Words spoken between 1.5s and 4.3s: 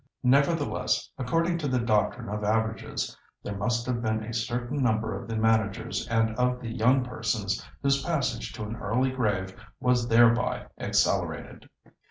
to the doctrine of averages, there must have been